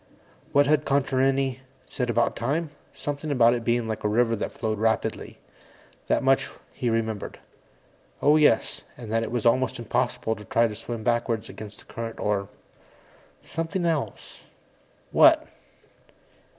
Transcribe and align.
_What 0.51 0.65
had 0.65 0.83
Contarini 0.83 1.59
said 1.85 2.09
about 2.09 2.35
time? 2.35 2.71
Something 2.91 3.29
about 3.29 3.53
its 3.53 3.63
being 3.63 3.87
like 3.87 4.03
a 4.03 4.07
river 4.07 4.35
that 4.35 4.51
flowed 4.51 4.79
rapidly 4.79 5.37
that 6.07 6.23
much 6.23 6.49
he 6.73 6.89
remembered. 6.89 7.37
Oh, 8.19 8.35
yes 8.35 8.81
and 8.97 9.11
that 9.11 9.21
it 9.21 9.29
was 9.31 9.45
almost 9.45 9.77
impossible 9.77 10.35
to 10.37 10.43
try 10.45 10.67
to 10.67 10.75
swim 10.75 11.03
backwards 11.03 11.49
against 11.49 11.77
the 11.77 11.85
current 11.85 12.19
or... 12.19 12.49
something 13.43 13.85
else. 13.85 14.41
What? 15.11 15.47